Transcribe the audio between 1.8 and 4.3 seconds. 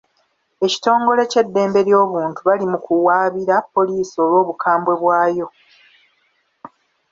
ly'obuntu bali mu mukuwabira poliisi